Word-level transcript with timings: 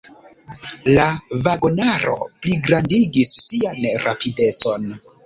La 0.95 1.03
vagonaro 1.47 2.15
pligrandigis 2.45 3.35
sian 3.45 3.87
rapidecon. 4.07 4.89